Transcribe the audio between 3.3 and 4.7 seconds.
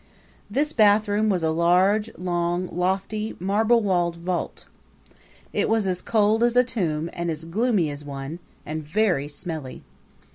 marble walled vault.